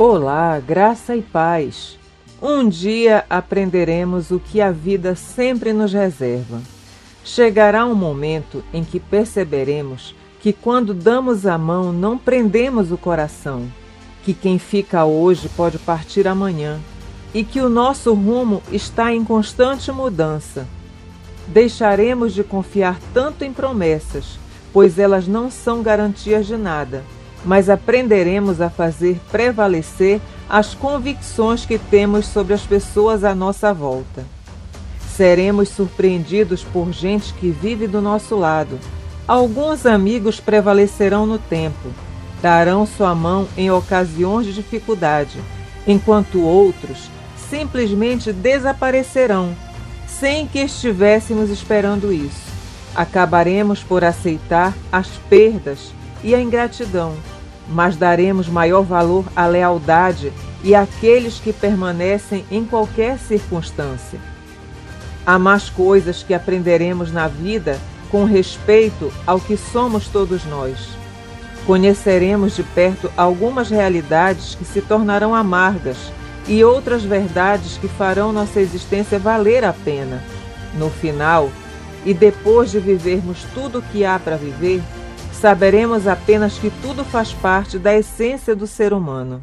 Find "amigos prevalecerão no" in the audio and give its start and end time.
39.84-41.38